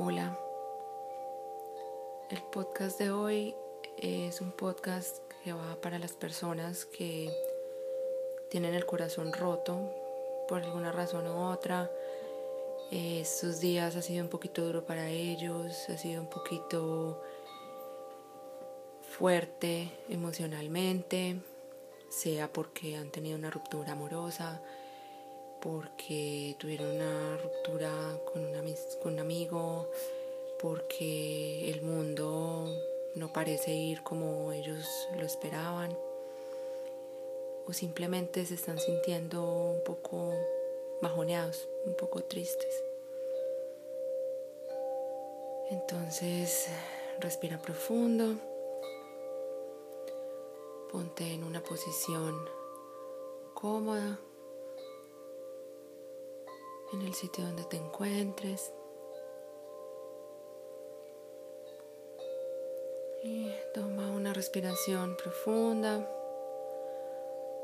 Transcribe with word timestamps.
Hola. 0.00 0.38
El 2.30 2.40
podcast 2.52 3.00
de 3.00 3.10
hoy 3.10 3.56
es 3.96 4.40
un 4.40 4.52
podcast 4.52 5.18
que 5.42 5.52
va 5.52 5.74
para 5.80 5.98
las 5.98 6.12
personas 6.12 6.84
que 6.84 7.28
tienen 8.48 8.74
el 8.74 8.86
corazón 8.86 9.32
roto 9.32 9.92
por 10.46 10.62
alguna 10.62 10.92
razón 10.92 11.26
u 11.26 11.50
otra. 11.50 11.90
Estos 12.92 13.58
días 13.58 13.96
ha 13.96 14.02
sido 14.02 14.22
un 14.22 14.30
poquito 14.30 14.64
duro 14.64 14.86
para 14.86 15.10
ellos, 15.10 15.88
ha 15.88 15.98
sido 15.98 16.22
un 16.22 16.30
poquito 16.30 17.20
fuerte 19.02 19.90
emocionalmente, 20.08 21.40
sea 22.08 22.52
porque 22.52 22.96
han 22.96 23.10
tenido 23.10 23.36
una 23.36 23.50
ruptura 23.50 23.94
amorosa, 23.94 24.62
porque 25.60 26.56
tuvieron 26.58 26.96
una 26.96 27.36
ruptura 27.38 27.90
con, 28.24 28.52
con 29.02 29.12
un 29.14 29.18
amigo, 29.18 29.90
porque 30.60 31.70
el 31.70 31.82
mundo 31.82 32.66
no 33.14 33.32
parece 33.32 33.72
ir 33.74 34.02
como 34.02 34.52
ellos 34.52 35.08
lo 35.16 35.24
esperaban, 35.24 35.96
o 37.66 37.72
simplemente 37.72 38.46
se 38.46 38.54
están 38.54 38.78
sintiendo 38.78 39.72
un 39.72 39.84
poco 39.84 40.32
bajoneados, 41.02 41.68
un 41.84 41.94
poco 41.94 42.22
tristes. 42.22 42.84
Entonces, 45.70 46.68
respira 47.20 47.60
profundo, 47.60 48.36
ponte 50.90 51.34
en 51.34 51.44
una 51.44 51.62
posición 51.62 52.34
cómoda 53.52 54.18
en 56.92 57.02
el 57.02 57.14
sitio 57.14 57.44
donde 57.44 57.64
te 57.64 57.76
encuentres. 57.76 58.72
Y 63.22 63.50
toma 63.74 64.10
una 64.10 64.32
respiración 64.32 65.16
profunda 65.16 66.08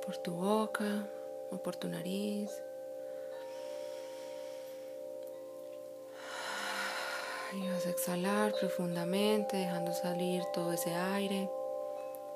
por 0.04 0.16
tu 0.18 0.32
boca 0.32 1.08
o 1.50 1.58
por 1.58 1.76
tu 1.76 1.88
nariz. 1.88 2.50
Y 7.52 7.68
vas 7.68 7.86
a 7.86 7.90
exhalar 7.90 8.52
profundamente, 8.58 9.56
dejando 9.56 9.92
salir 9.92 10.42
todo 10.52 10.72
ese 10.72 10.92
aire, 10.92 11.48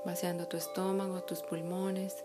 vaciando 0.05 0.47
tu 0.47 0.57
estómago, 0.57 1.25
tus 1.25 1.43
pulmones. 1.43 2.25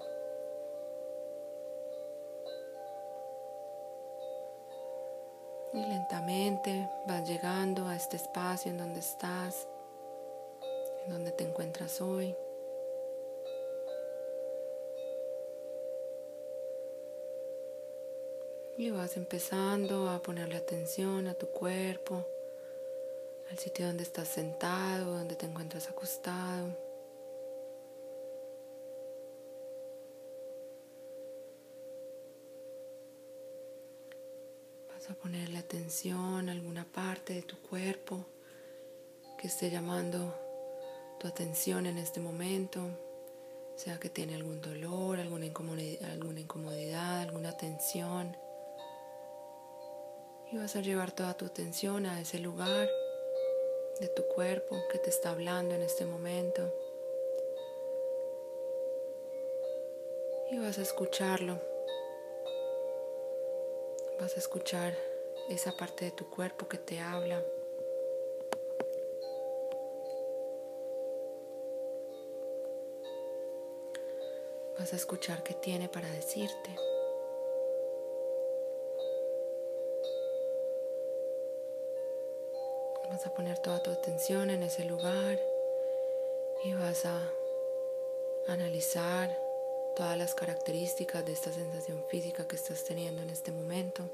Lentamente 6.04 6.90
vas 7.08 7.26
llegando 7.26 7.88
a 7.88 7.96
este 7.96 8.18
espacio 8.18 8.70
en 8.70 8.78
donde 8.78 9.00
estás, 9.00 9.70
en 11.06 11.14
donde 11.14 11.32
te 11.32 11.46
encuentras 11.46 12.02
hoy. 12.02 12.36
Y 18.78 18.90
vas 18.90 19.16
empezando 19.16 20.10
a 20.10 20.22
ponerle 20.22 20.58
atención 20.58 21.28
a 21.28 21.36
tu 21.36 21.48
cuerpo, 21.48 22.26
al 23.50 23.58
sitio 23.58 23.88
donde 23.88 24.04
estás 24.04 24.28
sentado, 24.28 25.06
donde 25.14 25.38
te 25.38 25.46
encuentras 25.46 25.88
acostado. 25.88 26.68
A 35.10 35.16
ponerle 35.16 35.58
atención 35.58 36.48
a 36.48 36.52
alguna 36.54 36.86
parte 36.86 37.34
de 37.34 37.42
tu 37.42 37.58
cuerpo 37.58 38.26
que 39.38 39.48
esté 39.48 39.70
llamando 39.70 40.34
tu 41.20 41.28
atención 41.28 41.86
en 41.88 41.98
este 41.98 42.22
momento, 42.22 42.88
sea 43.76 44.00
que 44.00 44.10
tiene 44.10 44.36
algún 44.36 44.62
dolor, 44.62 45.20
alguna 45.20 45.46
incomodidad, 45.46 46.10
alguna, 46.12 46.40
incomodidad, 46.40 47.22
alguna 47.22 47.58
tensión. 47.58 48.38
Y 50.52 50.58
vas 50.58 50.76
a 50.78 50.82
llevar 50.82 51.12
toda 51.12 51.34
tu 51.34 51.46
atención 51.46 52.06
a 52.06 52.22
ese 52.22 52.40
lugar 52.40 52.88
de 54.00 54.08
tu 54.08 54.24
cuerpo 54.36 54.78
que 54.92 55.00
te 55.00 55.10
está 55.10 55.32
hablando 55.32 55.76
en 55.76 55.82
este 55.82 56.06
momento. 56.06 56.74
Y 60.52 60.60
vas 60.60 60.78
a 60.78 60.84
escucharlo 60.84 61.73
vas 64.24 64.38
a 64.38 64.40
escuchar 64.40 64.94
esa 65.50 65.74
parte 65.74 66.06
de 66.06 66.12
tu 66.12 66.30
cuerpo 66.30 66.70
que 66.70 66.78
te 66.78 66.98
habla. 66.98 67.44
Vas 74.80 74.94
a 74.94 74.96
escuchar 74.96 75.44
qué 75.44 75.54
tiene 75.56 75.90
para 75.90 76.10
decirte. 76.10 76.70
Vas 83.10 83.28
a 83.28 83.34
poner 83.34 83.60
toda 83.60 83.84
tu 83.84 83.92
atención 83.92 84.50
en 84.52 84.64
ese 84.64 84.86
lugar 84.86 85.38
y 86.64 86.74
vas 86.76 87.06
a 87.06 87.20
analizar 88.48 89.43
todas 89.96 90.18
las 90.18 90.34
características 90.34 91.26
de 91.26 91.34
esta 91.34 91.52
sensación 91.52 92.04
física 92.10 92.48
que 92.48 92.56
estás 92.56 92.84
teniendo 92.84 93.22
en 93.22 93.30
este 93.30 93.52
momento. 93.52 94.10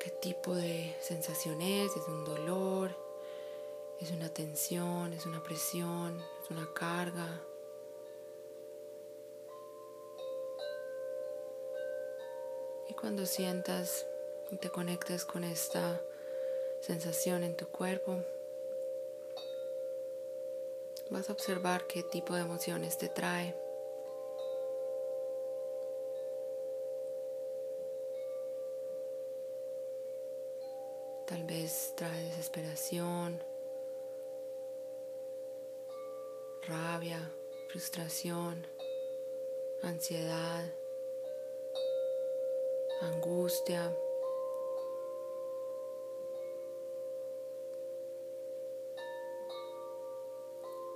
¿Qué 0.00 0.10
tipo 0.10 0.54
de 0.54 0.94
sensación 1.00 1.60
es? 1.62 1.96
¿Es 1.96 2.08
un 2.08 2.24
dolor? 2.24 2.96
¿Es 4.00 4.10
una 4.10 4.28
tensión? 4.28 5.12
¿Es 5.12 5.26
una 5.26 5.42
presión? 5.42 6.20
¿Es 6.42 6.50
una 6.50 6.68
carga? 6.74 7.40
Y 12.88 12.94
cuando 12.94 13.26
sientas 13.26 14.06
y 14.50 14.56
te 14.56 14.70
conectes 14.70 15.24
con 15.24 15.44
esta 15.44 16.00
sensación 16.80 17.44
en 17.44 17.56
tu 17.56 17.68
cuerpo, 17.68 18.24
Vas 21.12 21.28
a 21.28 21.34
observar 21.34 21.86
qué 21.86 22.02
tipo 22.02 22.34
de 22.34 22.40
emociones 22.40 22.96
te 22.96 23.10
trae. 23.10 23.54
Tal 31.26 31.44
vez 31.44 31.92
trae 31.96 32.24
desesperación, 32.24 33.44
rabia, 36.66 37.30
frustración, 37.68 38.66
ansiedad, 39.82 40.64
angustia. 43.02 43.94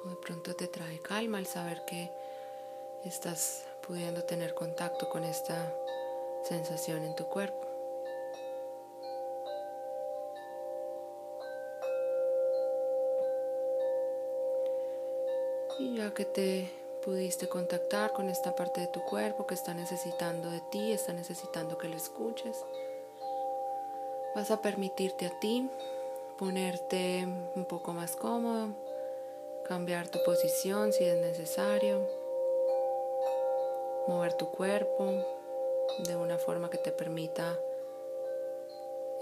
De 0.08 0.16
pronto 0.16 0.54
te 0.54 0.68
trae 0.68 1.00
calma 1.00 1.38
al 1.38 1.46
saber 1.46 1.84
que 1.84 2.10
estás 3.04 3.64
pudiendo 3.86 4.24
tener 4.24 4.54
contacto 4.54 5.08
con 5.08 5.24
esta 5.24 5.72
sensación 6.44 7.04
en 7.04 7.14
tu 7.14 7.24
cuerpo. 7.26 7.66
Y 15.78 15.96
ya 15.96 16.12
que 16.14 16.24
te 16.24 16.70
pudiste 17.04 17.48
contactar 17.48 18.12
con 18.12 18.28
esta 18.28 18.56
parte 18.56 18.80
de 18.80 18.86
tu 18.88 19.02
cuerpo 19.04 19.46
que 19.46 19.54
está 19.54 19.74
necesitando 19.74 20.50
de 20.50 20.60
ti, 20.70 20.92
está 20.92 21.12
necesitando 21.12 21.78
que 21.78 21.88
lo 21.88 21.96
escuches, 21.96 22.64
vas 24.34 24.50
a 24.50 24.60
permitirte 24.62 25.26
a 25.26 25.38
ti 25.38 25.70
ponerte 26.38 27.26
un 27.54 27.64
poco 27.64 27.92
más 27.92 28.16
cómodo, 28.16 28.74
cambiar 29.66 30.06
tu 30.06 30.22
posición 30.22 30.92
si 30.92 31.02
es 31.04 31.20
necesario, 31.20 32.08
mover 34.06 34.34
tu 34.34 34.48
cuerpo 34.52 35.12
de 36.06 36.14
una 36.14 36.38
forma 36.38 36.70
que 36.70 36.78
te 36.78 36.92
permita 36.92 37.58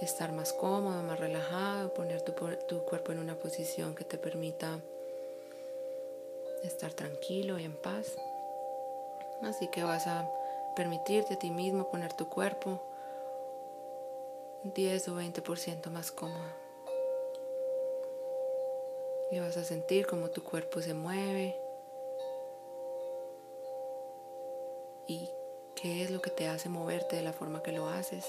estar 0.02 0.32
más 0.32 0.52
cómodo, 0.52 1.02
más 1.02 1.18
relajado, 1.18 1.94
poner 1.94 2.20
tu, 2.20 2.34
cuerpo 2.84 3.12
en 3.12 3.20
una 3.20 3.36
posición 3.36 3.94
que 3.94 4.04
te 4.04 4.18
permita 4.18 4.80
estar 6.62 6.92
tranquilo 6.92 7.58
y 7.58 7.64
en 7.64 7.74
paz. 7.74 8.16
Así 9.42 9.68
que 9.68 9.82
vas 9.82 10.06
a 10.06 10.28
permitirte 10.76 11.34
a 11.34 11.38
ti 11.38 11.50
mismo 11.50 11.90
poner 11.90 12.12
tu 12.12 12.28
cuerpo 12.28 12.82
10 14.64 15.08
o 15.08 15.18
20% 15.18 15.90
más 15.90 16.12
cómodo. 16.12 16.63
Y 19.34 19.40
vas 19.40 19.56
a 19.56 19.64
sentir 19.64 20.06
como 20.06 20.30
tu 20.30 20.44
cuerpo 20.44 20.80
se 20.80 20.94
mueve. 20.94 21.56
Y 25.08 25.28
qué 25.74 26.04
es 26.04 26.10
lo 26.10 26.22
que 26.22 26.30
te 26.30 26.46
hace 26.46 26.68
moverte 26.68 27.16
de 27.16 27.22
la 27.22 27.32
forma 27.32 27.62
que 27.62 27.72
lo 27.72 27.88
haces. 27.88 28.24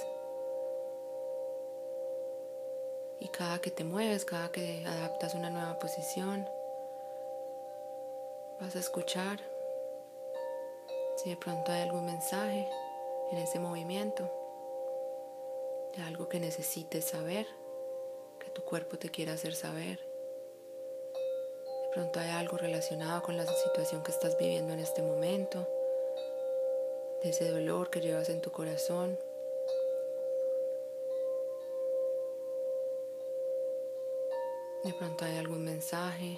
cada 3.37 3.59
que 3.59 3.69
te 3.69 3.83
mueves, 3.83 4.23
cada 4.23 4.49
que 4.49 4.85
adaptas 4.85 5.35
una 5.35 5.49
nueva 5.49 5.77
posición, 5.77 6.47
vas 8.61 8.75
a 8.77 8.79
escuchar 8.79 9.39
si 11.17 11.31
de 11.31 11.35
pronto 11.35 11.71
hay 11.71 11.81
algún 11.81 12.05
mensaje 12.05 12.69
en 13.31 13.37
ese 13.39 13.59
movimiento, 13.59 14.31
de 15.97 16.03
algo 16.03 16.29
que 16.29 16.39
necesites 16.39 17.05
saber, 17.05 17.45
que 18.39 18.49
tu 18.51 18.63
cuerpo 18.63 18.97
te 18.97 19.09
quiera 19.09 19.33
hacer 19.33 19.53
saber. 19.53 20.14
De 21.95 22.01
pronto 22.01 22.19
hay 22.19 22.31
algo 22.31 22.57
relacionado 22.57 23.21
con 23.21 23.37
la 23.37 23.45
situación 23.45 24.03
que 24.03 24.11
estás 24.11 24.37
viviendo 24.37 24.73
en 24.73 24.81
este 24.81 25.01
momento, 25.01 25.65
de 27.23 27.29
ese 27.29 27.49
dolor 27.49 27.89
que 27.89 28.01
llevas 28.01 28.27
en 28.27 28.41
tu 28.41 28.51
corazón. 28.51 29.17
De 34.83 34.93
pronto 34.93 35.23
hay 35.23 35.37
algún 35.37 35.63
mensaje 35.63 36.37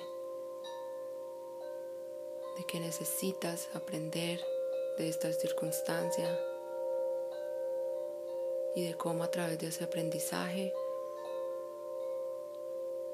de 2.56 2.64
que 2.68 2.80
necesitas 2.80 3.68
aprender 3.74 4.40
de 5.00 5.10
esta 5.10 5.34
circunstancia 5.34 6.40
y 8.76 8.86
de 8.86 8.94
cómo 8.96 9.24
a 9.24 9.32
través 9.32 9.58
de 9.58 9.70
ese 9.70 9.86
aprendizaje 9.86 10.72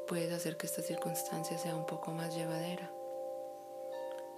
puedes 0.08 0.32
hacer 0.34 0.58
que 0.58 0.68
esta 0.68 0.82
circunstancia 0.82 1.58
sea 1.58 1.76
un 1.76 1.86
poco 1.86 2.12
más 2.12 2.36
llevadera. 2.36 2.92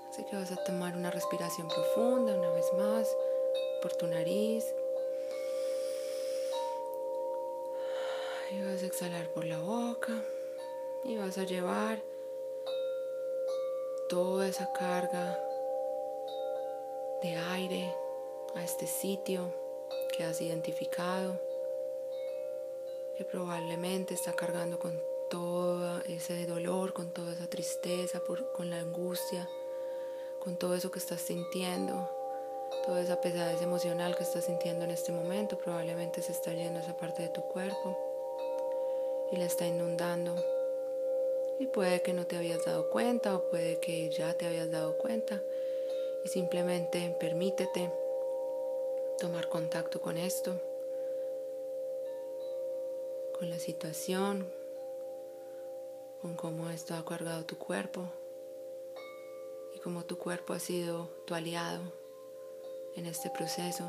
Así 0.09 0.23
que 0.23 0.35
vas 0.35 0.51
a 0.51 0.63
tomar 0.63 0.95
una 0.95 1.11
respiración 1.11 1.67
profunda 1.67 2.37
una 2.37 2.49
vez 2.51 2.65
más 2.77 3.07
por 3.81 3.93
tu 3.93 4.07
nariz. 4.07 4.65
Y 8.51 8.63
vas 8.63 8.83
a 8.83 8.85
exhalar 8.85 9.27
por 9.33 9.45
la 9.45 9.59
boca 9.59 10.13
y 11.03 11.17
vas 11.17 11.37
a 11.37 11.43
llevar 11.43 12.01
toda 14.07 14.47
esa 14.47 14.71
carga 14.71 15.39
de 17.21 17.35
aire 17.35 17.93
a 18.55 18.63
este 18.63 18.87
sitio 18.87 19.51
que 20.15 20.23
has 20.23 20.39
identificado, 20.41 21.41
que 23.17 23.25
probablemente 23.25 24.13
está 24.13 24.33
cargando 24.33 24.79
con 24.79 25.14
todo 25.29 25.99
ese 26.07 26.45
dolor, 26.45 26.93
con 26.93 27.11
toda 27.11 27.33
esa 27.33 27.47
tristeza, 27.47 28.21
con 28.53 28.69
la 28.69 28.79
angustia, 28.79 29.49
con 30.39 30.57
todo 30.57 30.75
eso 30.75 30.91
que 30.91 30.99
estás 30.99 31.21
sintiendo, 31.21 32.09
toda 32.85 33.01
esa 33.01 33.21
pesadez 33.21 33.61
emocional 33.61 34.15
que 34.15 34.23
estás 34.23 34.45
sintiendo 34.45 34.85
en 34.85 34.91
este 34.91 35.11
momento, 35.11 35.57
probablemente 35.57 36.21
se 36.21 36.31
está 36.31 36.53
yendo 36.53 36.79
esa 36.79 36.95
parte 36.97 37.23
de 37.23 37.29
tu 37.29 37.41
cuerpo 37.41 37.97
y 39.31 39.37
la 39.37 39.45
está 39.45 39.65
inundando 39.65 40.35
y 41.59 41.67
puede 41.67 42.01
que 42.01 42.13
no 42.13 42.25
te 42.25 42.37
habías 42.37 42.65
dado 42.65 42.89
cuenta 42.89 43.35
o 43.35 43.49
puede 43.49 43.79
que 43.79 44.09
ya 44.09 44.33
te 44.33 44.45
habías 44.45 44.69
dado 44.71 44.97
cuenta. 44.97 45.41
Y 46.23 46.27
simplemente 46.27 47.15
permítete 47.19 47.91
tomar 49.19 49.47
contacto 49.47 50.01
con 50.01 50.17
esto, 50.17 50.59
con 53.37 53.49
la 53.49 53.59
situación, 53.59 54.51
con 56.25 56.33
cómo 56.33 56.71
esto 56.71 56.95
ha 56.95 57.05
cargado 57.05 57.45
tu 57.45 57.55
cuerpo 57.59 58.01
y 59.75 59.79
cómo 59.81 60.05
tu 60.05 60.17
cuerpo 60.17 60.53
ha 60.53 60.59
sido 60.59 61.07
tu 61.27 61.35
aliado 61.35 61.83
en 62.95 63.05
este 63.05 63.29
proceso 63.29 63.83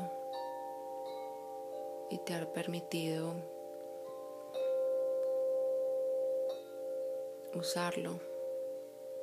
y 2.11 2.19
te 2.19 2.35
ha 2.35 2.53
permitido 2.53 3.33
usarlo 7.55 8.19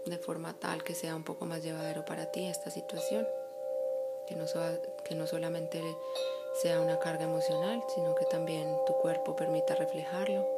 de 0.06 0.18
forma 0.18 0.58
tal 0.58 0.82
que 0.82 0.96
sea 0.96 1.14
un 1.14 1.22
poco 1.22 1.46
más 1.46 1.62
llevadero 1.62 2.04
para 2.04 2.32
ti 2.32 2.48
esta 2.48 2.72
situación, 2.72 3.28
que 4.26 4.34
no, 4.34 4.46
que 5.04 5.14
no 5.14 5.28
solamente 5.28 5.80
sea 6.60 6.80
una 6.80 6.98
carga 6.98 7.26
emocional, 7.26 7.80
sino 7.94 8.16
que 8.16 8.24
también 8.24 8.76
tu 8.88 8.92
cuerpo 8.94 9.36
permita 9.36 9.76
reflejarlo, 9.76 10.53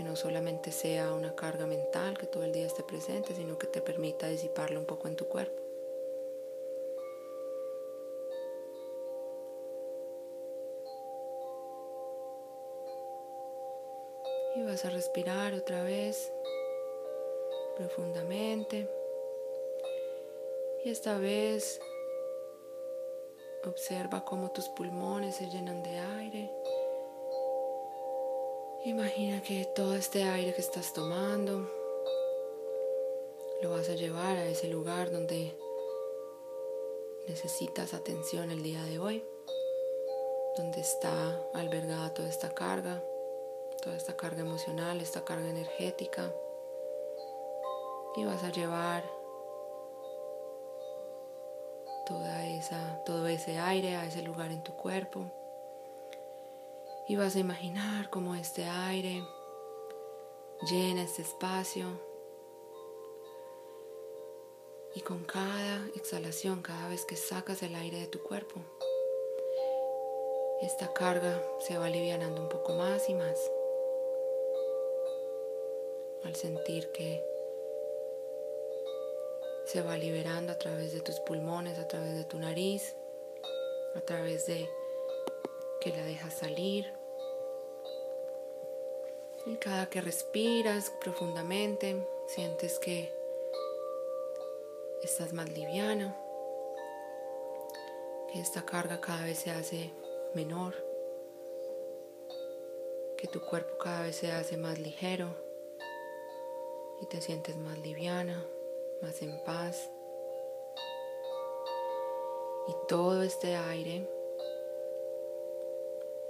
que 0.00 0.04
no 0.04 0.16
solamente 0.16 0.72
sea 0.72 1.12
una 1.12 1.36
carga 1.36 1.66
mental 1.66 2.16
que 2.16 2.26
todo 2.26 2.42
el 2.44 2.52
día 2.52 2.64
esté 2.64 2.82
presente, 2.82 3.34
sino 3.34 3.58
que 3.58 3.66
te 3.66 3.82
permita 3.82 4.28
disiparlo 4.28 4.80
un 4.80 4.86
poco 4.86 5.08
en 5.08 5.14
tu 5.14 5.26
cuerpo. 5.26 5.60
Y 14.56 14.62
vas 14.62 14.86
a 14.86 14.88
respirar 14.88 15.52
otra 15.52 15.82
vez 15.82 16.32
profundamente. 17.76 18.88
Y 20.82 20.88
esta 20.88 21.18
vez 21.18 21.78
observa 23.66 24.24
cómo 24.24 24.50
tus 24.50 24.70
pulmones 24.70 25.36
se 25.36 25.50
llenan 25.50 25.82
de 25.82 25.98
aire. 25.98 26.50
Imagina 28.84 29.42
que 29.42 29.66
todo 29.74 29.94
este 29.94 30.24
aire 30.24 30.54
que 30.54 30.60
estás 30.60 30.92
tomando 30.92 31.70
lo 33.62 33.70
vas 33.70 33.88
a 33.88 33.94
llevar 33.94 34.36
a 34.36 34.46
ese 34.46 34.68
lugar 34.68 35.10
donde 35.10 35.54
necesitas 37.28 37.94
atención 37.94 38.50
el 38.50 38.62
día 38.62 38.82
de 38.84 38.98
hoy, 38.98 39.24
donde 40.56 40.80
está 40.80 41.40
albergada 41.52 42.14
toda 42.14 42.28
esta 42.28 42.54
carga 42.54 43.02
toda 43.80 43.96
esta 43.96 44.16
carga 44.16 44.42
emocional, 44.42 45.00
esta 45.00 45.24
carga 45.24 45.48
energética. 45.48 46.32
Y 48.16 48.24
vas 48.24 48.42
a 48.42 48.50
llevar 48.50 49.04
toda 52.06 52.46
esa, 52.46 53.02
todo 53.04 53.26
ese 53.28 53.58
aire 53.58 53.96
a 53.96 54.04
ese 54.04 54.22
lugar 54.22 54.50
en 54.50 54.62
tu 54.62 54.72
cuerpo. 54.74 55.24
Y 57.10 57.16
vas 57.16 57.34
a 57.34 57.40
imaginar 57.40 58.08
cómo 58.08 58.36
este 58.36 58.66
aire 58.66 59.20
llena 60.70 61.02
este 61.02 61.22
espacio. 61.22 61.88
Y 64.94 65.00
con 65.00 65.24
cada 65.24 65.88
exhalación, 65.96 66.62
cada 66.62 66.88
vez 66.88 67.04
que 67.04 67.16
sacas 67.16 67.64
el 67.64 67.74
aire 67.74 67.98
de 67.98 68.06
tu 68.06 68.22
cuerpo, 68.22 68.60
esta 70.62 70.92
carga 70.92 71.42
se 71.58 71.76
va 71.78 71.86
alivianando 71.86 72.42
un 72.42 72.48
poco 72.48 72.74
más 72.74 73.08
y 73.08 73.14
más 73.14 73.50
al 76.22 76.36
sentir 76.36 76.92
que 76.92 77.24
se 79.64 79.82
va 79.82 79.96
liberando 79.96 80.52
a 80.52 80.58
través 80.58 80.92
de 80.92 81.00
tus 81.00 81.18
pulmones, 81.18 81.76
a 81.80 81.88
través 81.88 82.14
de 82.14 82.22
tu 82.22 82.38
nariz, 82.38 82.94
a 83.96 84.00
través 84.00 84.46
de 84.46 84.70
que 85.80 85.90
la 85.90 86.04
dejas 86.04 86.34
salir. 86.34 86.99
Y 89.46 89.56
cada 89.56 89.88
que 89.88 90.00
respiras 90.02 90.90
profundamente, 91.00 92.06
sientes 92.26 92.78
que 92.78 93.10
estás 95.02 95.32
más 95.32 95.50
liviana, 95.50 96.14
que 98.30 98.40
esta 98.40 98.66
carga 98.66 99.00
cada 99.00 99.24
vez 99.24 99.38
se 99.38 99.50
hace 99.50 99.92
menor, 100.34 100.74
que 103.16 103.28
tu 103.28 103.40
cuerpo 103.40 103.78
cada 103.78 104.02
vez 104.02 104.16
se 104.16 104.30
hace 104.30 104.58
más 104.58 104.78
ligero 104.78 105.34
y 107.00 107.06
te 107.06 107.20
sientes 107.22 107.56
más 107.56 107.78
liviana, 107.78 108.46
más 109.00 109.22
en 109.22 109.42
paz. 109.44 109.90
Y 112.68 112.74
todo 112.88 113.22
este 113.22 113.56
aire 113.56 114.06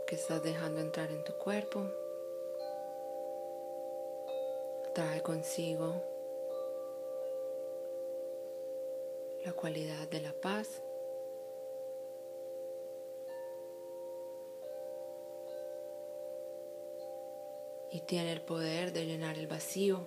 que 0.06 0.14
estás 0.14 0.42
dejando 0.42 0.80
entrar 0.80 1.10
en 1.10 1.24
tu 1.24 1.34
cuerpo 1.34 1.99
trae 5.00 5.22
consigo 5.22 6.04
la 9.46 9.52
cualidad 9.54 10.06
de 10.10 10.20
la 10.20 10.34
paz. 10.34 10.82
Y 17.90 18.00
tiene 18.00 18.32
el 18.32 18.42
poder 18.42 18.92
de 18.92 19.06
llenar 19.06 19.38
el 19.38 19.46
vacío 19.46 20.06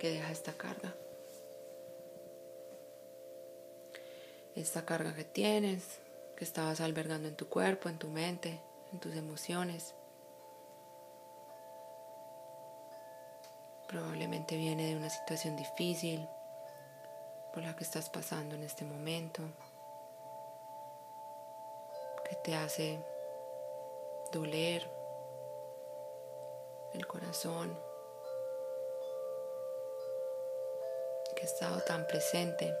que 0.00 0.10
deja 0.10 0.32
esta 0.32 0.54
carga. 0.54 0.96
Esta 4.56 4.84
carga 4.84 5.14
que 5.14 5.22
tienes, 5.22 6.00
que 6.36 6.42
estabas 6.42 6.80
albergando 6.80 7.28
en 7.28 7.36
tu 7.36 7.48
cuerpo, 7.48 7.88
en 7.88 8.00
tu 8.00 8.08
mente, 8.08 8.60
en 8.92 8.98
tus 8.98 9.14
emociones. 9.14 9.94
Probablemente 13.94 14.56
viene 14.56 14.88
de 14.88 14.96
una 14.96 15.08
situación 15.08 15.54
difícil 15.54 16.28
por 17.52 17.62
la 17.62 17.76
que 17.76 17.84
estás 17.84 18.10
pasando 18.10 18.56
en 18.56 18.64
este 18.64 18.84
momento, 18.84 19.40
que 22.28 22.34
te 22.42 22.56
hace 22.56 22.98
doler, 24.32 24.82
el 26.92 27.06
corazón, 27.06 27.78
que 31.36 31.42
ha 31.42 31.46
estado 31.46 31.80
tan 31.82 32.04
presente, 32.08 32.74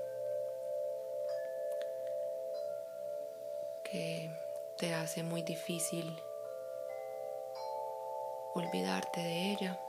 que 3.84 4.32
te 4.78 4.92
hace 4.94 5.22
muy 5.22 5.42
difícil 5.42 6.20
olvidarte 8.56 9.20
de 9.20 9.52
ella, 9.52 9.83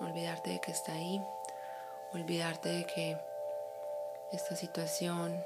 olvidarte 0.00 0.50
de 0.50 0.60
que 0.60 0.72
está 0.72 0.92
ahí, 0.92 1.24
olvidarte 2.12 2.68
de 2.68 2.86
que 2.86 3.16
esta 4.32 4.56
situación 4.56 5.44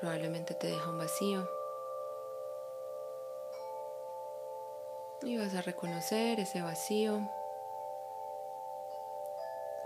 probablemente 0.00 0.54
te 0.54 0.68
deja 0.68 0.90
un 0.90 0.98
vacío. 0.98 1.48
Y 5.22 5.38
vas 5.38 5.54
a 5.54 5.62
reconocer 5.62 6.40
ese 6.40 6.60
vacío 6.60 7.20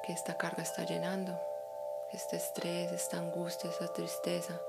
que 0.02 0.12
esta 0.12 0.36
carga 0.36 0.62
está 0.62 0.84
llenando, 0.84 1.38
este 2.12 2.36
estrés, 2.36 2.90
esta 2.92 3.18
angustia, 3.18 3.70
esa 3.70 3.92
tristeza, 3.92 4.60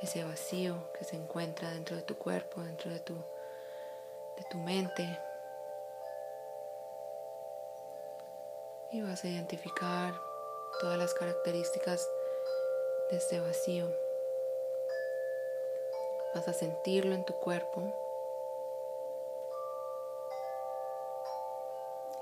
ese 0.00 0.24
vacío 0.24 0.92
que 0.92 1.04
se 1.04 1.16
encuentra 1.16 1.70
dentro 1.70 1.96
de 1.96 2.02
tu 2.02 2.16
cuerpo, 2.16 2.62
dentro 2.62 2.90
de 2.90 3.00
tu, 3.00 3.14
de 3.14 4.44
tu 4.50 4.58
mente. 4.58 5.18
Y 8.94 9.02
vas 9.02 9.24
a 9.24 9.28
identificar 9.28 10.14
todas 10.80 10.96
las 10.96 11.14
características 11.14 12.08
de 13.10 13.16
este 13.16 13.40
vacío. 13.40 13.90
Vas 16.32 16.46
a 16.46 16.52
sentirlo 16.52 17.12
en 17.12 17.24
tu 17.24 17.34
cuerpo. 17.34 17.92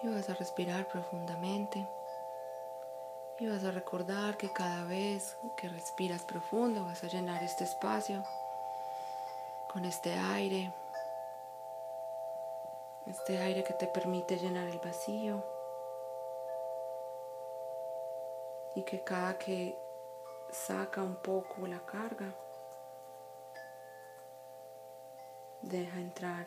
Y 0.02 0.08
vas 0.08 0.30
a 0.30 0.34
respirar 0.34 0.88
profundamente. 0.88 1.86
Y 3.38 3.48
vas 3.48 3.64
a 3.64 3.70
recordar 3.70 4.38
que 4.38 4.50
cada 4.50 4.84
vez 4.84 5.36
que 5.58 5.68
respiras 5.68 6.22
profundo 6.22 6.86
vas 6.86 7.04
a 7.04 7.08
llenar 7.08 7.42
este 7.42 7.64
espacio 7.64 8.24
con 9.70 9.84
este 9.84 10.14
aire. 10.14 10.72
Este 13.06 13.36
aire 13.36 13.62
que 13.62 13.74
te 13.74 13.88
permite 13.88 14.38
llenar 14.38 14.68
el 14.68 14.78
vacío. 14.78 15.51
Y 18.74 18.84
que 18.84 19.02
cada 19.04 19.38
que 19.38 19.76
saca 20.50 21.02
un 21.02 21.16
poco 21.16 21.66
la 21.66 21.84
carga, 21.84 22.34
deja 25.62 25.98
entrar 25.98 26.46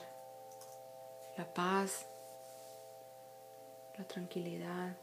la 1.37 1.45
paz, 1.45 2.05
la 3.97 4.05
tranquilidad. 4.05 4.95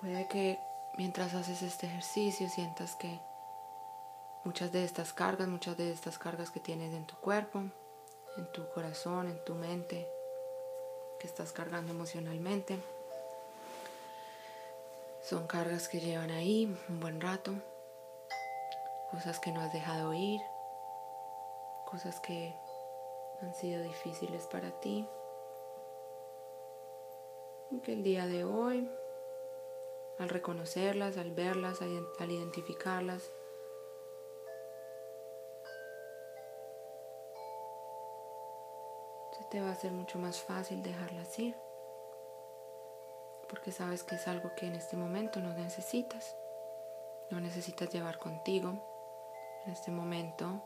Puede 0.00 0.28
que 0.28 0.58
mientras 0.96 1.34
haces 1.34 1.62
este 1.62 1.86
ejercicio 1.86 2.48
sientas 2.48 2.94
que 2.96 3.20
muchas 4.44 4.70
de 4.72 4.84
estas 4.84 5.12
cargas, 5.12 5.48
muchas 5.48 5.76
de 5.76 5.90
estas 5.92 6.18
cargas 6.18 6.50
que 6.50 6.60
tienes 6.60 6.94
en 6.94 7.06
tu 7.06 7.16
cuerpo, 7.16 7.58
en 8.36 8.52
tu 8.52 8.68
corazón, 8.70 9.28
en 9.28 9.44
tu 9.44 9.54
mente, 9.54 10.08
que 11.18 11.26
estás 11.26 11.52
cargando 11.52 11.92
emocionalmente, 11.92 12.78
son 15.28 15.46
cargas 15.46 15.90
que 15.90 16.00
llevan 16.00 16.30
ahí 16.30 16.74
un 16.88 17.00
buen 17.00 17.20
rato, 17.20 17.52
cosas 19.10 19.38
que 19.38 19.52
no 19.52 19.60
has 19.60 19.70
dejado 19.74 20.14
ir, 20.14 20.40
cosas 21.84 22.18
que 22.20 22.54
han 23.42 23.54
sido 23.54 23.82
difíciles 23.82 24.46
para 24.46 24.70
ti. 24.80 25.06
Y 27.70 27.80
que 27.80 27.92
el 27.92 28.02
día 28.02 28.26
de 28.26 28.44
hoy, 28.44 28.90
al 30.18 30.30
reconocerlas, 30.30 31.18
al 31.18 31.32
verlas, 31.32 31.82
al 31.82 32.30
identificarlas, 32.30 33.30
te 39.50 39.60
va 39.60 39.68
a 39.68 39.72
hacer 39.72 39.92
mucho 39.92 40.18
más 40.18 40.40
fácil 40.42 40.82
dejarlas 40.82 41.38
ir 41.38 41.67
porque 43.48 43.72
sabes 43.72 44.02
que 44.02 44.16
es 44.16 44.28
algo 44.28 44.54
que 44.54 44.66
en 44.66 44.74
este 44.74 44.96
momento 44.96 45.40
no 45.40 45.52
necesitas. 45.54 46.36
No 47.30 47.40
necesitas 47.40 47.90
llevar 47.90 48.18
contigo. 48.18 48.70
En 49.66 49.72
este 49.72 49.90
momento 49.90 50.62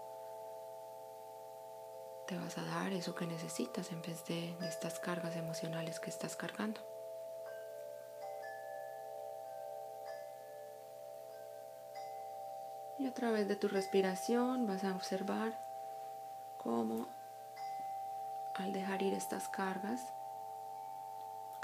te 2.27 2.39
vas 2.39 2.57
a 2.59 2.65
dar 2.65 2.93
eso 2.93 3.15
que 3.15 3.27
necesitas 3.27 3.91
en 3.91 4.03
vez 4.03 4.25
de 4.27 4.57
estas 4.67 5.01
cargas 5.01 5.37
emocionales 5.37 6.01
que 6.01 6.11
estás 6.11 6.37
cargando. 6.37 6.81
Y 12.99 13.07
a 13.07 13.15
través 13.15 13.49
de 13.49 13.57
tu 13.57 13.69
respiración 13.69 14.67
vas 14.67 14.85
a 14.85 14.95
observar 14.95 15.59
cómo 16.59 17.09
al 18.55 18.73
dejar 18.73 19.03
ir 19.03 19.15
estas 19.15 19.49
cargas, 19.49 20.01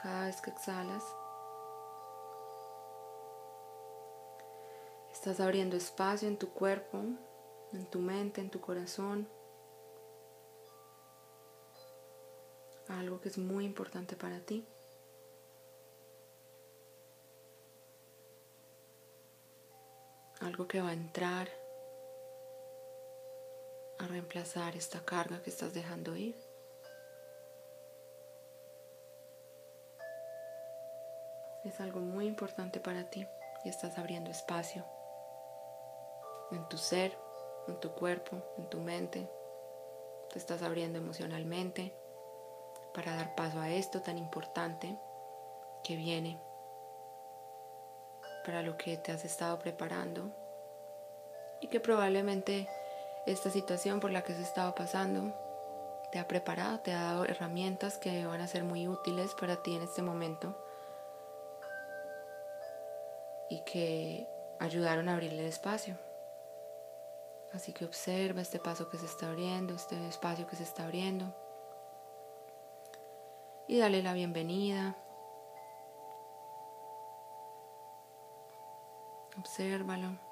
cada 0.00 0.26
vez 0.26 0.40
que 0.40 0.50
exhalas. 0.50 1.05
Estás 5.12 5.40
abriendo 5.40 5.76
espacio 5.76 6.28
en 6.28 6.38
tu 6.38 6.50
cuerpo, 6.50 6.99
en 7.73 7.87
tu 7.90 7.99
mente, 7.99 8.40
en 8.40 8.50
tu 8.50 8.61
corazón. 8.61 9.28
Algo 12.88 13.21
que 13.21 13.28
es 13.28 13.37
muy 13.37 13.64
importante 13.64 14.17
para 14.17 14.40
ti. 14.40 14.67
Algo 20.40 20.69
que 20.69 20.81
va 20.81 20.90
a 20.90 20.93
entrar 20.93 21.49
a 23.99 24.07
reemplazar 24.07 24.76
esta 24.76 25.05
carga 25.05 25.43
que 25.43 25.50
estás 25.50 25.75
dejando 25.75 26.17
ir. 26.17 26.48
Es 31.68 31.80
algo 31.80 32.00
muy 32.00 32.26
importante 32.26 32.80
para 32.80 33.04
ti 33.04 33.26
y 33.64 33.68
estás 33.68 33.98
abriendo 33.98 34.30
espacio 34.30 34.84
en 36.50 36.66
tu 36.68 36.78
ser, 36.78 37.16
en 37.68 37.78
tu 37.78 37.92
cuerpo, 37.92 38.37
en 38.56 38.68
tu 38.68 38.80
mente. 38.80 39.28
Te 40.32 40.38
estás 40.38 40.62
abriendo 40.62 40.98
emocionalmente 40.98 41.94
para 42.94 43.14
dar 43.14 43.34
paso 43.34 43.60
a 43.60 43.70
esto 43.70 44.00
tan 44.00 44.18
importante 44.18 44.98
que 45.84 45.96
viene, 45.96 46.40
para 48.44 48.62
lo 48.62 48.76
que 48.76 48.96
te 48.96 49.12
has 49.12 49.25
estado 49.25 49.58
preparando 49.58 50.30
y 51.60 51.68
que 51.68 51.80
probablemente 51.80 52.68
esta 53.26 53.50
situación 53.50 54.00
por 54.00 54.10
la 54.10 54.22
que 54.22 54.32
has 54.32 54.40
estado 54.40 54.75
pasando 54.75 55.34
te 56.10 56.18
ha 56.18 56.26
preparado, 56.26 56.80
te 56.80 56.92
ha 56.92 57.02
dado 57.02 57.25
herramientas 57.26 57.98
que 57.98 58.25
van 58.25 58.40
a 58.40 58.48
ser 58.48 58.64
muy 58.64 58.88
útiles 58.88 59.34
para 59.34 59.62
ti 59.62 59.76
en 59.76 59.82
este 59.82 60.00
momento 60.00 60.56
y 63.50 63.61
que 63.64 64.28
ayudaron 64.61 65.09
a 65.09 65.14
abrirle 65.14 65.40
el 65.40 65.47
espacio. 65.47 65.97
Así 67.52 67.73
que 67.73 67.85
observa 67.85 68.43
este 68.43 68.59
paso 68.59 68.88
que 68.88 68.99
se 68.99 69.07
está 69.07 69.28
abriendo, 69.28 69.75
este 69.75 70.07
espacio 70.07 70.47
que 70.47 70.57
se 70.57 70.64
está 70.64 70.85
abriendo. 70.85 71.35
Y 73.67 73.78
dale 73.78 74.02
la 74.02 74.12
bienvenida. 74.12 74.97
Obsérvalo. 79.38 80.27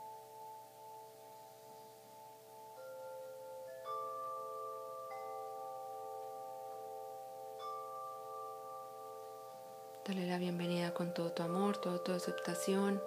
Dale 10.07 10.25
la 10.25 10.39
bienvenida 10.39 10.95
con 10.95 11.13
todo 11.13 11.33
tu 11.33 11.43
amor, 11.43 11.79
toda 11.79 11.99
tu 11.99 12.13
aceptación. 12.13 13.03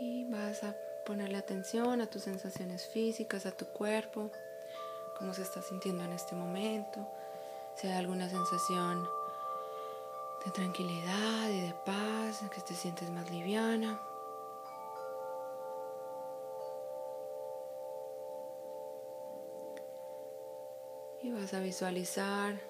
Y 0.00 0.24
vas 0.24 0.64
a 0.64 0.74
ponerle 1.06 1.38
atención 1.38 2.00
a 2.00 2.10
tus 2.10 2.22
sensaciones 2.22 2.84
físicas, 2.88 3.46
a 3.46 3.52
tu 3.52 3.66
cuerpo, 3.66 4.32
cómo 5.16 5.32
se 5.32 5.42
está 5.42 5.62
sintiendo 5.62 6.02
en 6.02 6.14
este 6.14 6.34
momento, 6.34 7.06
si 7.76 7.86
hay 7.86 7.92
alguna 7.92 8.28
sensación 8.28 9.08
de 10.44 10.50
tranquilidad 10.50 11.48
y 11.50 11.60
de 11.60 11.74
paz, 11.86 12.40
que 12.52 12.60
te 12.60 12.74
sientes 12.74 13.08
más 13.10 13.30
liviana. 13.30 14.00
Y 21.24 21.32
vas 21.32 21.54
a 21.54 21.60
visualizar. 21.60 22.60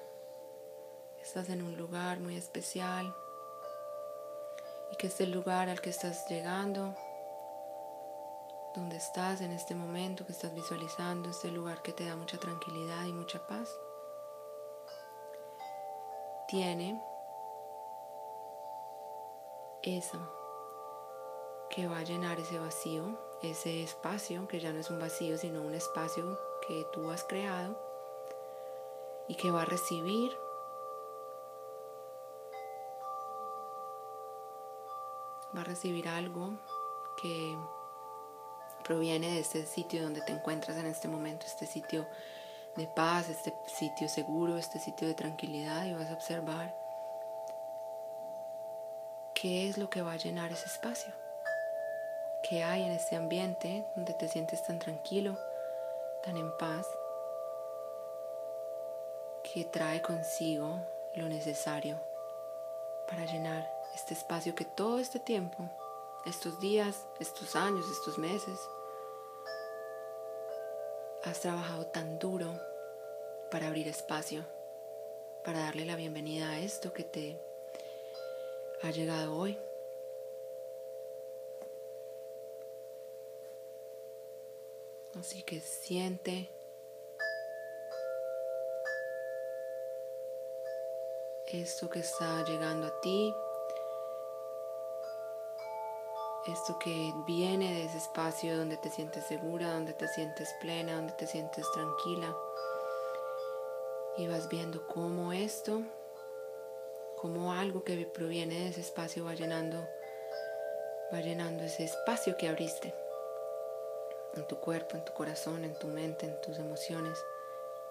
Estás 1.21 1.49
en 1.49 1.61
un 1.61 1.77
lugar 1.77 2.21
muy 2.21 2.37
especial 2.37 3.13
y 4.93 4.97
que 4.97 5.09
este 5.09 5.27
lugar 5.27 5.69
al 5.69 5.81
que 5.81 5.91
estás 5.91 6.29
llegando 6.29 6.95
donde 8.77 8.97
estás 8.97 9.41
en 9.41 9.51
este 9.51 9.75
momento, 9.75 10.25
que 10.25 10.31
estás 10.31 10.55
visualizando, 10.55 11.31
este 11.31 11.51
lugar 11.51 11.83
que 11.83 11.93
te 11.93 12.05
da 12.05 12.15
mucha 12.15 12.39
tranquilidad 12.39 13.05
y 13.07 13.13
mucha 13.13 13.45
paz, 13.45 13.77
tiene 16.47 17.03
eso 19.83 20.31
que 21.71 21.89
va 21.89 21.99
a 21.99 22.05
llenar 22.05 22.39
ese 22.39 22.61
vacío, 22.61 23.19
ese 23.43 23.83
espacio, 23.83 24.47
que 24.47 24.61
ya 24.61 24.73
no 24.73 24.79
es 24.79 24.91
un 24.91 25.01
vacío, 25.01 25.39
sino 25.39 25.61
un 25.61 25.75
espacio 25.75 26.39
que 26.69 26.87
tú 26.93 27.11
has 27.11 27.25
creado 27.25 27.94
y 29.29 29.35
que 29.37 29.51
va 29.51 29.63
a 29.63 29.65
recibir. 29.65 30.37
Va 35.57 35.61
a 35.61 35.65
recibir 35.65 36.09
algo 36.09 36.59
que 37.21 37.57
proviene 38.83 39.33
de 39.33 39.41
este 39.41 39.67
sitio 39.67 40.03
donde 40.03 40.21
te 40.21 40.33
encuentras 40.33 40.77
en 40.77 40.87
este 40.87 41.09
momento, 41.09 41.47
este 41.47 41.67
sitio 41.67 42.07
de 42.77 42.87
paz, 42.87 43.29
este 43.29 43.55
sitio 43.67 44.09
seguro, 44.09 44.59
este 44.59 44.79
sitio 44.79 45.07
de 45.07 45.15
tranquilidad 45.15 45.85
y 45.85 45.95
vas 45.95 46.11
a 46.11 46.15
observar 46.15 46.75
qué 49.35 49.69
es 49.69 49.79
lo 49.79 49.89
que 49.91 50.03
va 50.03 50.13
a 50.13 50.17
llenar 50.17 50.53
ese 50.53 50.67
espacio, 50.67 51.13
qué 52.49 52.65
hay 52.65 52.83
en 52.83 52.93
este 52.93 53.17
ambiente 53.17 53.87
donde 53.95 54.13
te 54.15 54.29
sientes 54.29 54.63
tan 54.65 54.79
tranquilo, 54.79 55.39
tan 56.25 56.37
en 56.37 56.57
paz, 56.57 56.87
que 59.55 59.65
trae 59.65 60.03
consigo 60.03 60.81
lo 61.15 61.29
necesario 61.29 61.97
para 63.07 63.25
llenar 63.25 63.71
este 63.95 64.13
espacio 64.13 64.53
que 64.57 64.65
todo 64.65 64.99
este 64.99 65.21
tiempo, 65.21 65.71
estos 66.27 66.59
días, 66.59 67.07
estos 67.21 67.55
años, 67.55 67.89
estos 67.89 68.19
meses, 68.19 68.59
has 71.23 71.39
trabajado 71.41 71.87
tan 71.87 72.19
duro 72.19 72.53
para 73.49 73.69
abrir 73.69 73.87
espacio, 73.87 74.45
para 75.45 75.61
darle 75.61 75.85
la 75.85 75.95
bienvenida 75.95 76.51
a 76.51 76.59
esto 76.59 76.93
que 76.93 77.05
te 77.05 77.41
ha 78.83 78.91
llegado 78.91 79.37
hoy. 79.37 79.57
Así 85.17 85.45
que 85.45 85.61
siente 85.61 86.54
esto 91.47 91.91
que 91.91 92.01
está 92.01 92.43
llegando 92.45 92.87
a 92.87 93.01
ti, 93.01 93.35
esto 96.47 96.79
que 96.79 97.13
viene 97.27 97.73
de 97.75 97.85
ese 97.85 97.99
espacio 97.99 98.57
donde 98.57 98.77
te 98.77 98.91
sientes 98.91 99.25
segura, 99.27 99.73
donde 99.73 99.93
te 99.93 100.09
sientes 100.09 100.55
plena, 100.61 100.97
donde 100.97 101.13
te 101.15 101.27
sientes 101.27 101.71
tranquila. 101.73 102.35
Y 104.17 104.27
vas 104.27 104.49
viendo 104.49 104.87
cómo 104.87 105.33
esto, 105.33 105.83
cómo 107.17 107.53
algo 107.53 107.83
que 107.83 108.07
proviene 108.07 108.61
de 108.61 108.69
ese 108.69 108.81
espacio 108.81 109.25
va 109.25 109.35
llenando, 109.35 109.87
va 111.13 111.21
llenando 111.21 111.65
ese 111.65 111.85
espacio 111.85 112.37
que 112.37 112.49
abriste 112.49 112.95
en 114.35 114.47
tu 114.47 114.59
cuerpo, 114.59 114.97
en 114.97 115.05
tu 115.05 115.13
corazón, 115.13 115.65
en 115.65 115.79
tu 115.79 115.89
mente, 115.89 116.27
en 116.27 116.41
tus 116.41 116.59
emociones, 116.59 117.19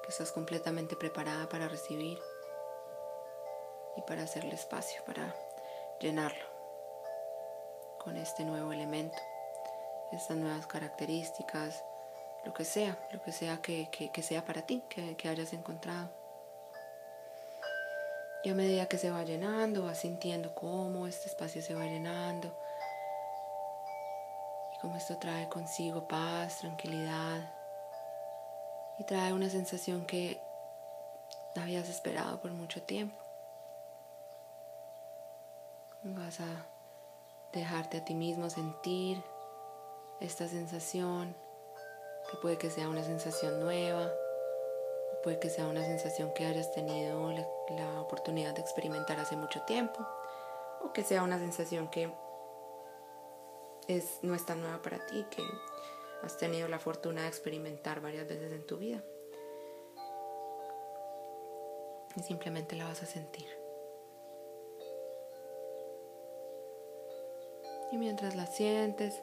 que 0.01 0.09
estás 0.09 0.31
completamente 0.31 0.95
preparada 0.95 1.47
para 1.49 1.67
recibir 1.67 2.19
y 3.95 4.01
para 4.01 4.23
hacerle 4.23 4.55
espacio, 4.55 5.03
para 5.05 5.33
llenarlo 5.99 6.45
con 8.03 8.17
este 8.17 8.43
nuevo 8.43 8.71
elemento, 8.73 9.17
estas 10.11 10.37
nuevas 10.37 10.67
características, 10.67 11.83
lo 12.45 12.53
que 12.53 12.65
sea, 12.65 12.97
lo 13.11 13.21
que 13.21 13.31
sea 13.31 13.61
que, 13.61 13.87
sea 14.21 14.43
para 14.43 14.63
ti, 14.63 14.83
que, 14.89 15.15
que 15.15 15.29
hayas 15.29 15.53
encontrado. 15.53 16.09
Y 18.43 18.49
a 18.49 18.53
medida 18.53 18.87
que 18.87 18.97
se 18.97 19.09
va 19.09 19.23
llenando, 19.23 19.85
vas 19.85 19.99
sintiendo 19.99 20.53
cómo 20.53 21.07
este 21.07 21.29
espacio 21.29 21.61
se 21.61 21.73
va 21.73 21.85
llenando 21.85 22.53
y 24.75 24.79
cómo 24.81 24.97
esto 24.97 25.17
trae 25.17 25.47
consigo 25.47 26.05
paz, 26.09 26.57
tranquilidad 26.59 27.49
y 28.99 29.05
trae 29.05 29.31
una 29.31 29.49
sensación 29.49 30.05
que 30.05 30.41
habías 31.55 31.87
esperado 31.87 32.41
por 32.41 32.51
mucho 32.51 32.81
tiempo. 32.81 33.22
Vas 36.05 36.41
a 36.41 36.67
dejarte 37.53 37.99
a 37.99 38.03
ti 38.03 38.13
mismo 38.13 38.49
sentir 38.49 39.23
esta 40.19 40.49
sensación, 40.49 41.33
que 42.29 42.37
puede 42.41 42.57
que 42.57 42.69
sea 42.69 42.89
una 42.89 43.05
sensación 43.05 43.61
nueva, 43.61 44.11
puede 45.23 45.39
que 45.39 45.49
sea 45.49 45.65
una 45.65 45.85
sensación 45.85 46.33
que 46.33 46.45
hayas 46.45 46.73
tenido 46.73 47.31
la, 47.31 48.01
oportunidad 48.01 48.53
de 48.53 48.59
experimentar 48.59 49.17
hace 49.17 49.37
mucho 49.37 49.61
tiempo, 49.61 50.05
o 50.81 50.91
que 50.91 51.03
sea 51.03 51.23
una 51.23 51.39
sensación 51.39 51.87
que 51.87 52.11
es, 53.87 54.19
no 54.23 54.35
es 54.35 54.45
tan 54.45 54.59
nueva 54.59 54.81
para 54.81 55.05
ti, 55.05 55.25
que 55.31 55.41
has 56.21 56.37
tenido 56.37 56.67
la 56.67 56.79
fortuna 56.79 57.21
de 57.21 57.27
experimentar 57.29 58.01
varias 58.01 58.27
veces 58.27 58.51
en 58.51 58.67
tu 58.67 58.77
vida. 58.77 59.01
Y 62.17 62.23
simplemente 62.23 62.75
la 62.75 62.83
vas 62.83 63.01
a 63.03 63.05
sentir. 63.05 63.62
Y 67.93 67.97
mientras 67.97 68.35
la 68.35 68.47
sientes, 68.47 69.21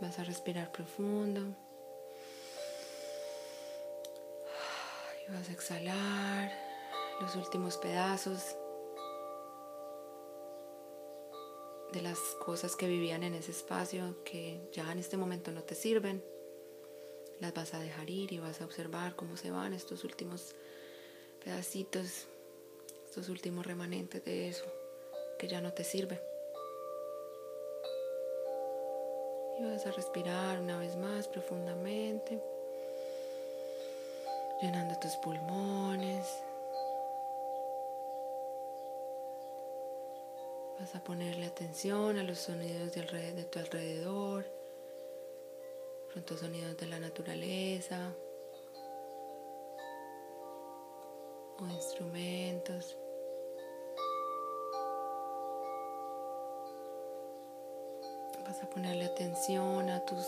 vas 0.00 0.18
a 0.18 0.24
respirar 0.24 0.72
profundo. 0.72 1.54
Y 5.24 5.32
vas 5.32 5.48
a 5.48 5.52
exhalar 5.52 6.50
los 7.20 7.36
últimos 7.36 7.76
pedazos 7.76 8.56
de 11.92 12.02
las 12.02 12.18
cosas 12.44 12.74
que 12.74 12.88
vivían 12.88 13.22
en 13.22 13.34
ese 13.34 13.52
espacio 13.52 14.24
que 14.24 14.68
ya 14.72 14.90
en 14.90 14.98
este 14.98 15.16
momento 15.16 15.52
no 15.52 15.62
te 15.62 15.76
sirven. 15.76 16.20
Las 17.38 17.54
vas 17.54 17.74
a 17.74 17.78
dejar 17.78 18.10
ir 18.10 18.32
y 18.32 18.40
vas 18.40 18.60
a 18.60 18.64
observar 18.64 19.14
cómo 19.14 19.36
se 19.36 19.52
van 19.52 19.72
estos 19.72 20.02
últimos 20.02 20.56
pedacitos, 21.44 22.26
estos 23.04 23.28
últimos 23.28 23.64
remanentes 23.64 24.24
de 24.24 24.48
eso 24.48 24.64
que 25.38 25.46
ya 25.46 25.60
no 25.60 25.72
te 25.72 25.84
sirve. 25.84 26.37
Y 29.58 29.64
vas 29.64 29.86
a 29.86 29.90
respirar 29.90 30.60
una 30.60 30.78
vez 30.78 30.94
más 30.94 31.26
profundamente, 31.26 32.40
llenando 34.62 34.96
tus 35.00 35.16
pulmones. 35.16 36.42
Vas 40.78 40.94
a 40.94 41.02
ponerle 41.02 41.46
atención 41.46 42.18
a 42.18 42.22
los 42.22 42.38
sonidos 42.38 42.92
de, 42.92 43.44
tu 43.50 43.58
alrededor, 43.58 44.46
pronto 46.12 46.36
sonidos 46.36 46.76
de 46.76 46.86
la 46.86 47.00
naturaleza 47.00 48.12
o 51.58 51.66
instrumentos. 51.66 52.96
A 58.62 58.66
ponerle 58.66 59.04
atención 59.04 59.88
a 59.88 60.04
tus 60.04 60.26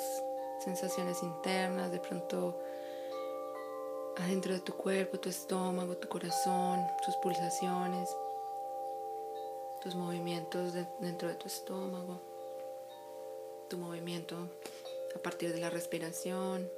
sensaciones 0.64 1.22
internas, 1.22 1.90
de 1.90 1.98
pronto 1.98 2.58
adentro 4.16 4.52
de 4.52 4.60
tu 4.60 4.74
cuerpo, 4.74 5.18
tu 5.18 5.28
estómago, 5.28 5.96
tu 5.96 6.08
corazón, 6.08 6.86
tus 7.04 7.16
pulsaciones, 7.16 8.08
tus 9.80 9.94
movimientos 9.94 10.74
dentro 11.00 11.28
de 11.28 11.34
tu 11.34 11.48
estómago, 11.48 12.20
tu 13.68 13.78
movimiento 13.78 14.36
a 15.14 15.18
partir 15.18 15.52
de 15.52 15.60
la 15.60 15.70
respiración. 15.70 16.70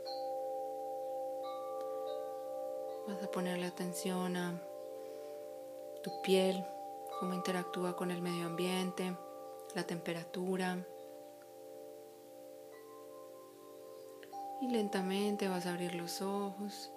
Vas 3.09 3.23
a 3.23 3.31
ponerle 3.31 3.67
atención 3.67 4.37
a 4.37 4.63
tu 6.03 6.23
piel, 6.23 6.65
cómo 7.19 7.35
interactúa 7.35 7.97
con 7.97 8.11
el 8.11 8.23
medio 8.23 8.47
ambiente, 8.47 9.17
la 9.75 9.85
temperatura, 9.85 10.79
Y 14.63 14.69
lentamente 14.69 15.49
vas 15.49 15.67
a 15.67 15.73
abrir 15.73 15.97
los 15.97 16.23
ojos. 16.23 16.93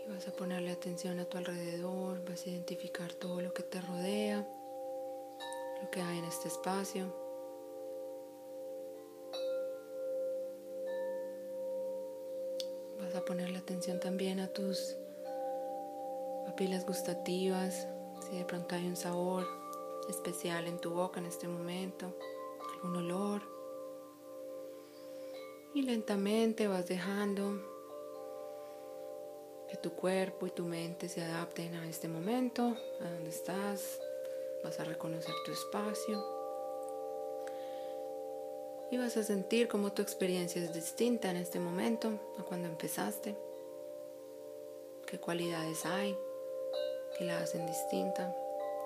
Y 0.00 0.08
vas 0.08 0.28
a 0.28 0.30
ponerle 0.30 0.70
atención 0.70 1.18
a 1.18 1.24
tu 1.24 1.38
alrededor, 1.38 2.24
vas 2.24 2.46
a 2.46 2.50
identificar 2.50 3.12
todo 3.14 3.40
lo 3.40 3.52
que 3.52 3.64
te 3.64 3.80
rodea, 3.80 4.46
lo 5.82 5.90
que 5.90 6.00
hay 6.00 6.18
en 6.18 6.24
este 6.24 6.46
espacio. 6.46 7.12
Vas 13.00 13.16
a 13.16 13.24
ponerle 13.24 13.58
atención 13.58 13.98
también 13.98 14.38
a 14.38 14.46
tus 14.46 14.96
papilas 16.46 16.86
gustativas, 16.86 17.88
si 18.30 18.38
de 18.38 18.44
pronto 18.44 18.76
hay 18.76 18.86
un 18.86 18.96
sabor 18.96 19.48
especial 20.08 20.68
en 20.68 20.78
tu 20.78 20.90
boca 20.90 21.18
en 21.18 21.26
este 21.26 21.48
momento, 21.48 22.14
algún 22.76 22.98
olor. 22.98 23.57
Y 25.78 25.82
lentamente 25.82 26.66
vas 26.66 26.88
dejando 26.88 27.62
que 29.68 29.76
tu 29.76 29.92
cuerpo 29.92 30.48
y 30.48 30.50
tu 30.50 30.64
mente 30.64 31.08
se 31.08 31.22
adapten 31.22 31.72
a 31.76 31.88
este 31.88 32.08
momento, 32.08 32.76
a 33.00 33.08
donde 33.08 33.30
estás. 33.30 34.00
Vas 34.64 34.80
a 34.80 34.84
reconocer 34.84 35.32
tu 35.46 35.52
espacio. 35.52 36.20
Y 38.90 38.96
vas 38.96 39.16
a 39.18 39.22
sentir 39.22 39.68
cómo 39.68 39.92
tu 39.92 40.02
experiencia 40.02 40.60
es 40.60 40.74
distinta 40.74 41.30
en 41.30 41.36
este 41.36 41.60
momento 41.60 42.10
a 42.40 42.42
cuando 42.42 42.66
empezaste. 42.66 43.36
Qué 45.06 45.20
cualidades 45.20 45.86
hay 45.86 46.18
que 47.16 47.24
la 47.24 47.38
hacen 47.38 47.64
distinta, 47.68 48.34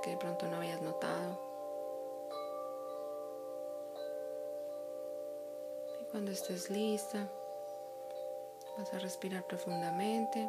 que 0.05 0.11
de 0.11 0.16
pronto 0.18 0.46
no 0.46 0.57
habías 0.57 0.83
notado. 0.83 1.51
Cuando 6.12 6.31
estés 6.31 6.68
lista, 6.68 7.27
vas 8.77 8.92
a 8.92 8.98
respirar 8.98 9.46
profundamente. 9.46 10.46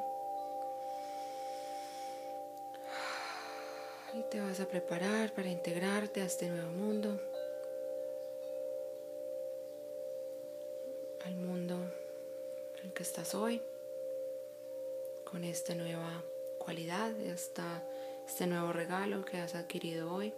Y 4.13 4.21
te 4.29 4.41
vas 4.41 4.59
a 4.59 4.67
preparar 4.67 5.33
para 5.33 5.49
integrarte 5.49 6.21
a 6.21 6.25
este 6.25 6.49
nuevo 6.49 6.69
mundo. 6.69 7.17
Al 11.25 11.35
mundo 11.37 11.75
en 12.79 12.85
el 12.85 12.93
que 12.93 13.03
estás 13.03 13.33
hoy. 13.33 13.61
Con 15.23 15.45
esta 15.45 15.73
nueva 15.73 16.23
cualidad, 16.59 17.09
esta, 17.21 17.81
este 18.27 18.47
nuevo 18.47 18.73
regalo 18.73 19.23
que 19.23 19.37
has 19.37 19.55
adquirido 19.55 20.13
hoy. 20.13 20.33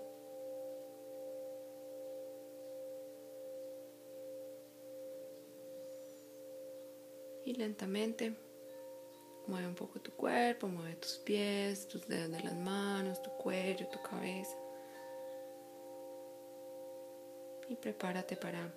Lentamente 7.57 8.35
Mueve 9.47 9.67
un 9.67 9.75
poco 9.75 10.01
tu 10.01 10.11
cuerpo, 10.11 10.67
mueve 10.67 10.95
tus 10.95 11.17
pies, 11.19 11.87
tus 11.87 12.07
dedos 12.07 12.31
de 12.31 12.41
las 12.41 12.55
manos, 12.55 13.21
tu 13.21 13.29
cuello, 13.37 13.87
tu 13.89 14.01
cabeza. 14.01 14.57
Y 17.69 17.75
prepárate 17.75 18.35
para 18.37 18.73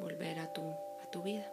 volver 0.00 0.38
a 0.38 0.50
tu, 0.54 0.62
a 0.62 1.10
tu 1.10 1.22
vida. 1.22 1.52